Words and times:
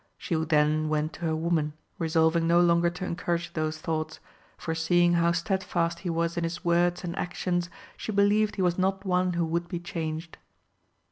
She 0.17 0.33
then 0.33 0.89
went 0.89 1.13
to 1.13 1.21
her 1.25 1.35
woman 1.35 1.73
resolving 1.99 2.47
no 2.47 2.59
longer 2.59 2.89
to 2.89 3.05
encourage 3.05 3.53
those 3.53 3.77
thoughts, 3.77 4.19
for 4.57 4.73
seeing 4.73 5.13
how 5.13 5.31
steadfast 5.31 5.99
he 5.99 6.09
was 6.09 6.37
in 6.37 6.43
his 6.43 6.65
words 6.65 7.03
and 7.03 7.15
actions 7.19 7.69
she 7.97 8.11
believed 8.11 8.55
he 8.55 8.63
was 8.63 8.79
not 8.79 9.05
one 9.05 9.33
who 9.33 9.45
would 9.45 9.67
be 9.67 9.79
changed. 9.79 10.39